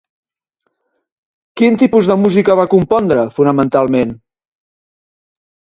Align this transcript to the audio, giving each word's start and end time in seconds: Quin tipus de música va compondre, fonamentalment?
Quin 1.61 1.77
tipus 1.83 2.09
de 2.13 2.17
música 2.23 2.57
va 2.61 2.67
compondre, 2.73 3.27
fonamentalment? 3.39 4.19